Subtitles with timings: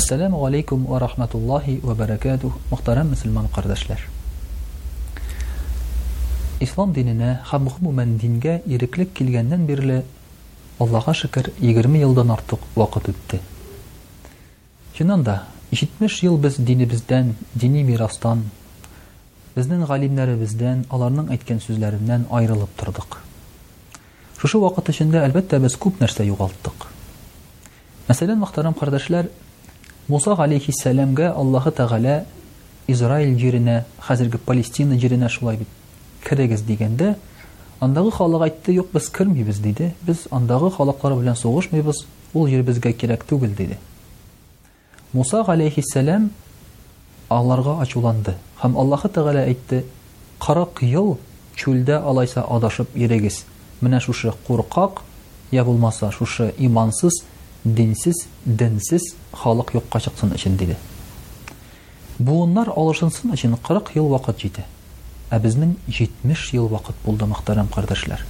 [0.00, 4.00] assalomu alaykum va rahmatullohi va barakatuh muhtaram musulmon qardoshlar
[6.70, 9.98] ислам динене һәм гомумән дингә иреклек килгәндән бирле
[10.84, 13.40] Аллаһка шөкер 20 елдан артык вакыт үтте.
[14.96, 15.42] Шуннан да
[15.72, 18.42] 70 ел без дине бездән, дини мирастан,
[19.56, 23.18] безнең галимнәребездән, аларның әйткән сүзләреннән айрылып тордык.
[24.38, 26.86] Шушы вакыт эчендә әлбәттә без күп нәрсә югалттык.
[28.08, 29.28] Мәсәлән, мәхтәрәм кардәшләр,
[30.08, 32.24] Муса галейхиссаламга Аллаһ тагала
[32.88, 35.68] Израиль җиренә, хәзерге Палестина җиренә шулай бит
[36.28, 37.14] керегез дигенде,
[37.80, 39.94] андагы халык айтты, "Юк, без кирмейбез" диде.
[40.02, 42.04] "Без андагы халыклар белән согышмыйбыз,
[42.34, 43.78] ул йөр безгә кирәк түгел" диде.
[45.12, 46.30] Муса алейхиссалам
[47.28, 48.34] аларга ачуланды.
[48.62, 49.84] һәм Аллаһу тагала әйтте,
[50.38, 51.18] "Кара кыел
[51.56, 53.44] чөлдә алайса адашып йөрегез.
[53.80, 55.00] Менә шушы куркак,
[55.50, 57.24] я булмаса шушы имансыз,
[57.64, 59.02] динсез, динсез
[59.34, 60.76] халык юкка чыксын" өчен" диде.
[62.26, 64.62] оннар алышынсын өчен 40 ел вакыт җитә
[65.30, 68.22] ә безнең 70 ел вакыт булды мөхтәрәм кардәшләр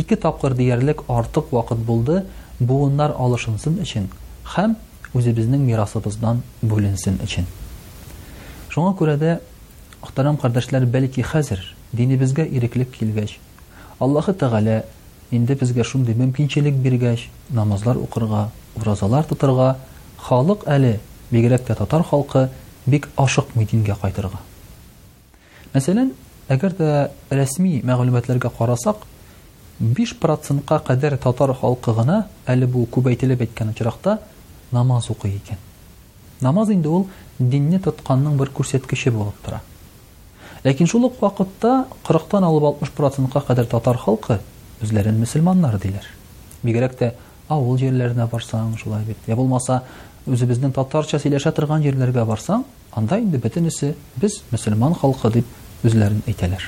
[0.00, 2.22] ике тапкыр диярлек артык вакыт булды
[2.60, 4.06] буыннар алышынсын өчен
[4.54, 4.76] һәм
[5.12, 7.44] үзебезнең мирасыбыздан бүленсен өчен
[8.72, 9.34] шуңа күрә дә
[10.00, 13.36] мөхтәрәм кардәшләр бәлки хәзер динебезгә иреклек килгәч
[14.00, 14.78] аллаһы тәғәлә
[15.36, 18.46] инде безгә шундый мөмкинчелек биргәч намазлар укырга
[18.80, 19.68] уразалар тотарга
[20.16, 20.96] халык әле
[21.30, 22.48] бигрәк тә татар халкы
[22.86, 24.40] бик ашык дингә кайтырга
[25.74, 26.12] мәсәлән
[26.50, 26.86] Әгәр дә
[27.30, 29.04] рәсми мәгълүматларга карасак,
[29.82, 32.16] 5%-ка кадәр татар халкы гына
[32.50, 34.18] әле бу күбәйтелеп әйткән чиракта
[34.74, 35.58] намаз укый икән.
[36.42, 37.06] Намаз инде ул
[37.38, 39.60] динне тотканның бер күрсәткече булып тора.
[40.64, 44.40] Ләкин шул ук вакытта 40-тан алып 60%-ка кадәр татар халкы
[44.82, 46.06] үзләрен мусламаннар диләр.
[46.66, 47.12] Бигрәк тә
[47.50, 49.18] авыл җирләренә барсаң, шулай бит.
[49.30, 49.82] Я булмаса,
[50.26, 52.62] үзебезнең татарча сөйләшә торган җирләргә барсаң,
[52.94, 55.50] анда инде бөтенесе без мусламан халкы дип
[55.82, 56.64] үзләрен әйтәләр.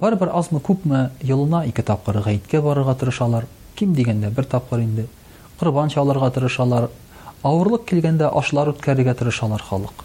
[0.00, 3.44] Бар бер азмы күпме елына ике тапкыр гаеткә барырга тырышалар,
[3.76, 5.06] ким дигәндә бер тапкыр инде
[5.60, 6.86] корбан чалырга тырышалар,
[7.44, 10.04] авырлык килгәндә ашлар үткәрергә тырышалар халык.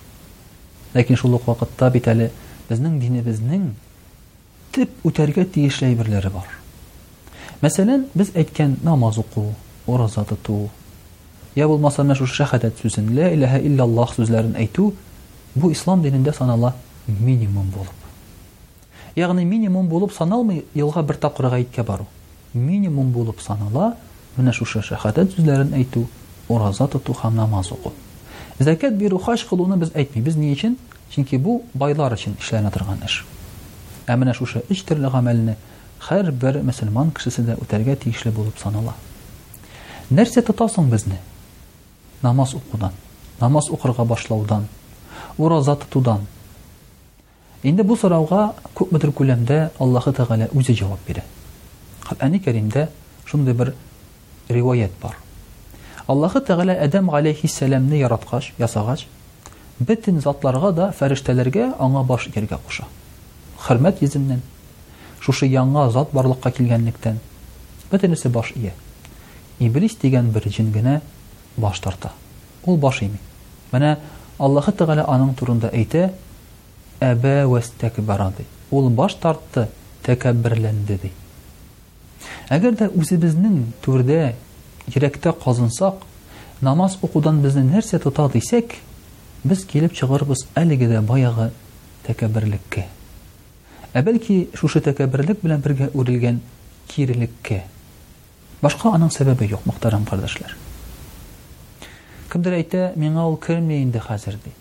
[0.93, 2.27] Ләкин шул ук вакытта бит әле
[2.67, 3.69] безнең динебезнең
[4.75, 6.49] төп үтәргә тиешле әйберләре бар.
[7.61, 9.53] Мәсәлән, без әйткән намаз уку,
[9.87, 10.67] ураза тоту,
[11.55, 14.89] я булмаса менә шул шәһадәт сүзен, ла иллаллах сүзләрен әйтү
[15.55, 16.73] бу ислам динендә санала
[17.07, 17.93] минимум болып.
[19.17, 22.05] Ягъни минимум болып саналмый елға бір тапкырга иткә бару.
[22.53, 23.95] Минимум болып санала,
[24.37, 26.07] менә шушы шахадат сүзләрен әйту
[26.49, 27.91] ораза тоту һәм намаз уку.
[28.59, 30.77] Закат беру хаш кылуны без әйтми, ни өчен?
[31.13, 33.25] Чөнки бу байлар өчен эшләнә торган эш.
[34.07, 35.55] Ә менә шушы үч төрле гамәлне
[36.09, 38.93] һәр бер мусламан кешесендә үтәргә тиешле булып санала.
[40.11, 41.19] Нәрсә тотасың безне?
[42.21, 42.91] Намаз укудан,
[43.39, 44.67] намаз укырга башлаудан,
[45.37, 46.27] ораза тотудан,
[47.65, 51.23] Инде бу сорауга күп бир күләмдә Аллаһу Тагала үзе җавап бирә.
[52.05, 52.83] Хәбәни Кәримдә
[53.25, 53.71] шундый бер
[54.53, 55.15] риwayat бар.
[56.05, 59.07] Аллаһу Тагала Адам алейхиссаламны яраткач, ясагач,
[59.79, 62.85] бөтен затларга да фәриштәләргә аңа баш кергә куша.
[63.65, 64.43] Хөрмәт йөзеннән
[65.19, 67.17] шушы яңа зат барлыкка килгәнлектән
[67.89, 68.73] бөтенесе баш ия.
[69.57, 70.99] Иблис дигән бер җин генә
[71.57, 72.11] баш тарта.
[72.67, 73.17] Ул баш ими.
[73.71, 73.95] Менә
[74.37, 76.11] Аллаһу Тагала аның турында әйтә:
[77.03, 78.45] Әбә вәстәк барады.
[78.71, 79.65] Ул баш тартты,
[80.07, 81.11] тәкәббірләнде ди.
[82.53, 84.35] Әгәр дә үзебезнең төрдә
[84.93, 86.05] йөрәктә казынсак,
[86.63, 88.77] намаз укудан безне нәрсә тота дисәк,
[89.43, 91.49] без килеп чыгырбыз әлеге дә баягы
[92.07, 92.85] тәкәббирлеккә.
[93.93, 96.39] Ә бәлки шушы тәкәббирлек белән бергә үрелгән
[96.91, 97.63] кирилеккә.
[98.63, 100.55] Башка аның сәбәбе юк, мөхтәрәм кардәшләр.
[102.31, 104.51] Кемдер әйтә, миңа ул кермәй инде хәзер ди.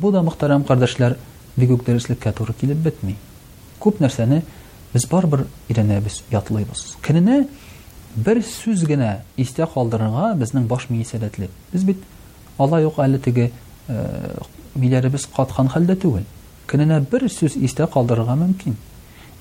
[0.00, 1.18] Бу да мөхтәрәм кардәшләр,
[1.58, 3.16] бик үк дәреслеккә туры килеп бетми.
[3.80, 4.42] Күп нәрсәне
[4.92, 6.86] без барбер иренәбез, ятлыйбыз.
[7.04, 7.46] Көненә
[8.16, 11.50] бер сүз генә истә калдырырга безнең баш мие сәләтле.
[11.72, 11.98] Без бит
[12.58, 13.50] Алла юк әле теге
[14.74, 16.24] миләребез катхан хәлдә түгел.
[16.70, 18.76] Көненә бер сүз истә калдырырга мөмкин.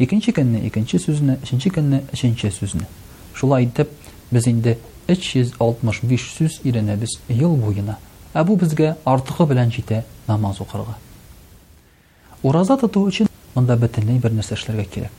[0.02, 2.88] Икенче көнне икенче сүзне, өченче көнне өченче сүзне.
[3.36, 3.90] Шулай итеп,
[4.31, 4.78] без инде
[5.08, 7.98] 365 сүз иренәбез ел буена.
[8.34, 10.96] Ә бу безгә артыгы белән җитә намаз укырга
[12.44, 15.12] ураза тоту үчүн мында бүтүнлей bir нерсе иштерге керек.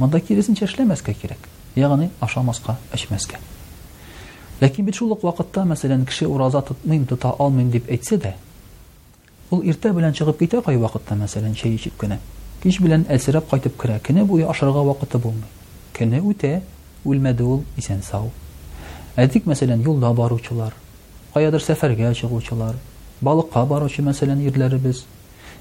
[0.00, 1.38] Мында кирисин чешлемеске керек.
[1.76, 3.36] Ягъни ашамаска, ичмеске.
[4.62, 8.32] Лекин бит шулук вакытта, мәсәлән, киши ураза тотмыйм, тота алмыйм дип әйтсә дә,
[9.50, 12.18] ул иртә белән чыгып китә кай вакытта, мәсәлән, чай ичеп көне.
[12.62, 15.48] Кич белән әсәрәп кайтып керә, кине буе ашарга вакыты булмый.
[15.92, 16.60] Кине үтә,
[17.04, 18.30] үлмәде ул исән сау.
[19.16, 20.72] Әйтик, мәсәлән, юлда баручылар,
[21.34, 22.76] каядыр сафарга чыгучылар,
[23.20, 25.04] балыкка баручы, мәсәлән, ирләребез,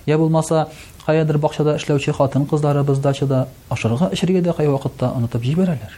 [0.06, 0.68] я булмаса
[1.06, 5.95] каядыр бакчада эшләүче хатын кызларыбыздачы да ашарга эчергә дә кай вакытта онытып җибәрәләр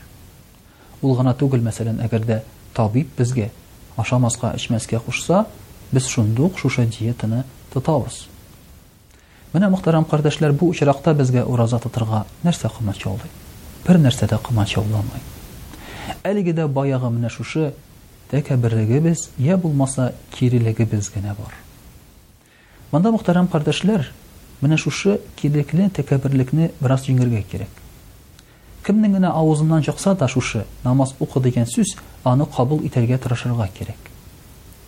[1.03, 2.39] ул гына түгел мәсәлән әгәр дә
[2.75, 3.49] табиб безгә
[3.97, 5.45] ашамаска эчмәскә кушса
[5.91, 8.25] без шундук шушы диетаны тотабыз
[9.53, 13.31] менә мөхтәрәм кардәшләр бу очракта безгә ураза тотырга нәрсә кымачаулый
[13.87, 15.27] бер нәрсә дә кымачауламай
[16.23, 17.73] әлеге дә баягы менә шушы
[18.31, 21.62] тәкәбберлегебез йә булмаса кирелегебез генә бар
[22.93, 24.05] Манда мухтарэм кардаршылар,
[24.61, 27.69] менә шушы келекле тәкәбирлекне бирас җиңергә кирәк.
[28.85, 33.97] Кемнең генә авызымдан чыкса да шушы намаз укы дигән сүз аны кабул итергә тырышырга кирәк.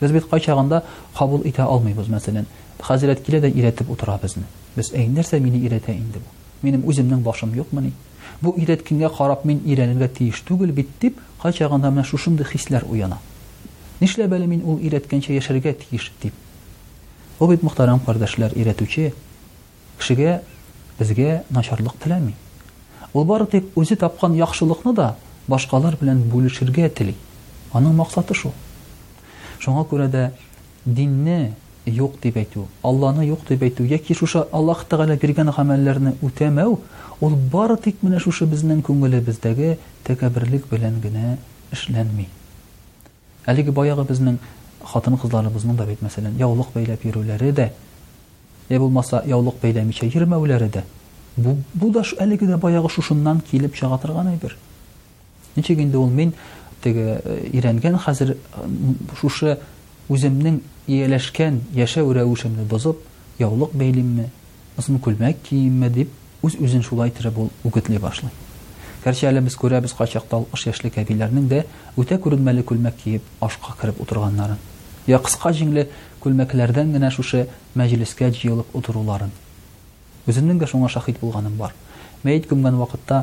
[0.06, 0.84] Өз бит кайчагында
[1.18, 2.46] кабул ите алмыйбыз мәсәлән.
[2.78, 4.46] Хәзрәт киләдә иреттеп утырабызны.
[4.78, 6.30] Без әй нирсә мине иретеп инде бу.
[6.62, 7.92] Менем үземнең башым юк мине.
[8.40, 13.18] Бу иреткәнгә карап мин иреленгә тиеш түгел бит дип кайчагында менә шушындый хисләр уяна.
[14.00, 16.34] Нишлә беле мин ул иретепкәнчә яшергә тиеш дип.
[17.42, 19.10] Ул бит мөхтәрәм кардәшләр, иретүче
[20.00, 20.40] кешегә
[21.00, 22.34] безгә начарлык теләми.
[23.12, 25.16] Ул бары тик үзе тапкан яхшылыкны да
[25.52, 27.16] башкалар белән бүлешергә тели.
[27.76, 28.54] Аның максаты шу.
[29.60, 30.24] Шуңа күрә дә
[30.86, 31.54] динне
[31.86, 36.80] юк дип әйтү, Алланы юк дип әйтү, яки шуша Аллаһ Тәгалә биргән гамәлләрне үтәмәү,
[37.22, 39.76] ул бары тик менә шушы безнең күңелебездәге
[40.08, 41.36] тәкәбирлек белән генә
[41.74, 42.26] эшләнми.
[43.46, 44.40] Әлеге баягы безнең
[44.92, 47.68] хатын-кызларыбызның да бит мәсәлән яулык бәйләп йөрүләре дә
[48.70, 50.84] я булмаса яулык бәйләмичә йөрмәүләре дә
[51.38, 54.58] бу, бу да әлеге дә баягы шушыннан килеп чыга торган әйбер
[55.56, 56.34] ничек инде ул мин
[56.84, 57.20] теге
[57.54, 58.36] өйрәнгән хәзер
[59.20, 59.58] шушы
[60.10, 63.02] үземнең ияләшкән яшәү рәвешемне бозып
[63.42, 64.30] яулык бәйлимме
[64.78, 68.32] ысын күлмәк киеммі деп үз үзен шулай тіріп ол үгітлей башлай
[69.06, 71.62] гәрчә әле без күрәбез қайчақта алтмыш яшьлек әбиләрнең дә
[71.96, 74.62] үтә күренмәле күлмәк киеп ашқа кіріп отырғандарын
[75.12, 75.84] я кыска жеңле
[76.24, 77.44] көлмәкләрдән генә шушы
[77.78, 79.32] мәҗлескә җыелып утыруларын
[80.32, 81.76] үзенең дә шуңа шаһит булганым бар
[82.24, 83.20] мәйт күмгән вакытта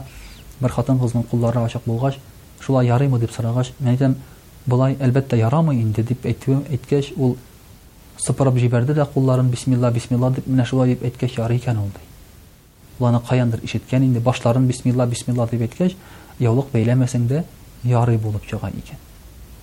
[0.60, 2.18] бер хатын кызның куллары ачык булгач
[2.60, 4.14] шулай ярыймы дип сорагач мен әйтәм
[4.66, 7.36] былай әлбәттә ярамый инде дип әйткәч ул
[8.24, 12.06] сыпырып җибәрде дә кулларын бисмилла бисмилла дип менә шулай дип әйткәч ярый икән ул ди
[13.00, 15.96] ул аны каяндыр ишеткән инде башларын бисмилла бисмилла дип әйткәч
[16.38, 17.42] яулык бәйләмәсәң дә
[17.82, 19.08] ярый булып чыга икән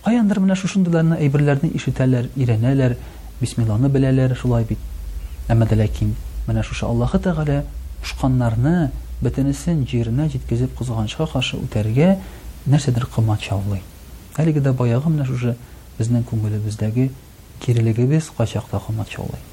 [0.03, 2.93] каяндыр менә шушындайларны әйберләрне ишетәләр өйрәнәләр
[3.41, 4.79] бисмилланы беләләр шулай бит
[5.51, 6.13] әмма дә ләкин
[6.47, 7.57] менә шушы аллаһы тәғәлә
[8.03, 8.75] кушканнарны
[9.21, 12.13] бөтенесен җиренә җиткезеп кызганычка каршы үтәргә
[12.71, 13.83] нәрсәдер кылмат чаулый
[14.39, 15.55] әлеге дә баягы менә шушы
[15.99, 17.09] безнең күңелебездәге
[17.63, 19.43] кирелегебез кайчакта кылмат чаулый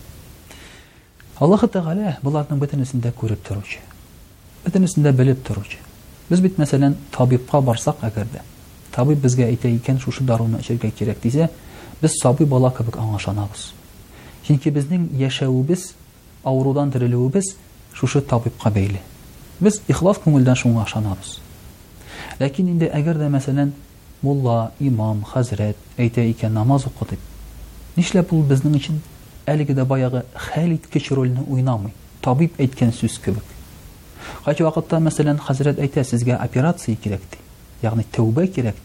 [1.43, 3.83] Аллаһу тәғәлә буларның бөтенесен күреп торучы
[4.65, 5.83] бөтенесен белеп торучы
[6.31, 8.43] без бит мәсәлән табибка барсак әгәр дә
[8.97, 11.51] табиб безгә әйтә икән шушы даруны эчергә кирәк дисә
[12.01, 13.19] без сабый бала кебек аңа
[14.47, 15.83] чөнки безнең яшәвебез
[16.49, 17.51] аурудан терелүебез
[17.95, 19.03] шушы табибка бәйле
[19.61, 21.35] без ихлас күңелдән шуңа ышанабыз
[22.41, 23.75] ләкин инде әгәр дә мәсәлән
[24.25, 29.01] мулла имам хәзрәт әйтә икән намаз укы дип нишләп ул безнең өчен
[29.57, 31.93] әлеге дә баягы хәл иткеч рольне уйнамый
[32.25, 33.57] табиб әйткән сүз кебек
[34.49, 37.43] кайчы вакытта мәсәлән хәзрәт әйтә сезгә операция кирәк ди
[37.87, 38.79] Ягъни тәубә кирәк.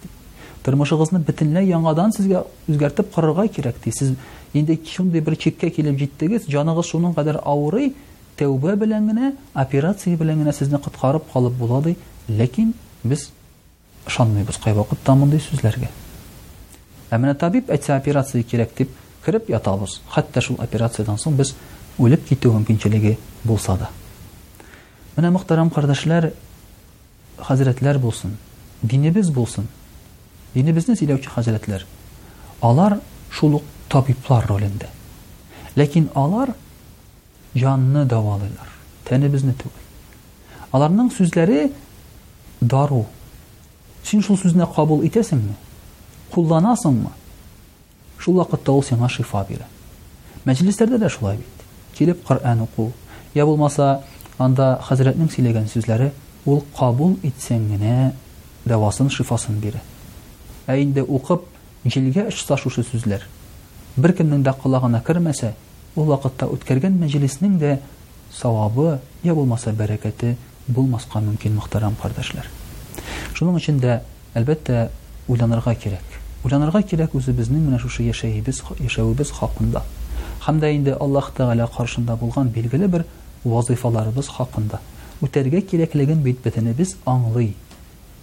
[0.66, 3.94] Тормышыгызны битенле яңадан сезгә үзгәртеп карарга кирәк ди.
[3.98, 4.12] Сез
[4.54, 7.92] инде шундый бер чеккә килеп җиттегез, җаныгыз шуның кадәр авырый,
[8.38, 11.96] тәубә белән генә, операция белән генә сезне кутқарып калып була ди.
[12.30, 13.32] Ләкин без
[14.08, 15.16] ышанмыйбыз кай вакытта
[15.48, 15.90] сүзләргә.
[17.10, 18.90] Ә менә табиб әйтсә операция кирәк дип
[19.26, 20.02] кирип ятабыз.
[20.14, 21.56] Хәтта шул операциядан соң без
[21.98, 23.90] үлеп китү мөмкинчелеге булса да.
[25.18, 26.32] Менә мөхтәрәм кардәшләр,
[27.42, 28.38] хәзрәтләр булсын.
[28.84, 29.68] Диннебез булсын.
[30.56, 31.30] Ине безнең силәуче
[32.62, 32.96] алар
[33.32, 34.86] шулык табиплар ролендә.
[35.76, 36.52] Ләкин алар
[37.56, 38.68] җанны давалыйлар,
[39.08, 39.80] тәне безне түгел.
[40.72, 41.72] Аларның сүзләре
[42.62, 43.06] дару.
[44.04, 45.56] Син шул сүзне кабул итсәмме,
[46.34, 47.10] кулланасыңмы?
[48.20, 49.66] Шул вакытта ул сеңа шифа бире.
[50.46, 51.66] Мәҗлесләрдә дә шулай бит.
[51.98, 52.92] Чылып Көрәән уку,
[53.34, 54.04] я булмаса,
[54.38, 56.12] анда хаҗиретнең силәгән сүзләре
[56.46, 58.12] ул кабул итсәң генә
[58.70, 59.82] дәвасын шифасын бирә.
[60.68, 61.48] Ә инде укып
[61.86, 63.22] җилгә очса шушы сүзләр.
[63.98, 65.56] кемнең дә кулагына кермәсә,
[65.96, 67.80] ул вакытта үткәргән мәҗлеснең дә
[68.32, 70.36] савабы я булмаса бәрәкәте
[70.68, 72.46] булмаска мөмкин мөхтәрәм кардәшләр.
[73.34, 74.02] Шуның өчен дә
[74.36, 74.90] әлбәттә
[75.28, 76.04] уйланырга кирәк.
[76.44, 79.84] Уйланырга кирәк үзебезнең менә шушы яшәебез, яшәүебез хакында.
[80.46, 83.06] Һәм дә инде Аллаһ Тәгалә каршында булган билгеле бер
[83.44, 84.80] вазифаларыбыз хакында.
[85.22, 87.54] Үтәргә кирәклеген бит без аңлый,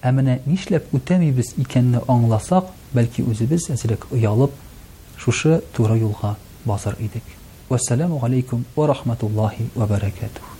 [0.09, 4.55] Әмәне нишләп үтәмибез икәнне аңласак, бәлки үзебез әзерәк оялып,
[5.25, 6.35] шушы туры юлга
[6.73, 7.25] басар идек.
[7.73, 10.58] Уассаламу алейкум ва рахматуллахи ва баракатух.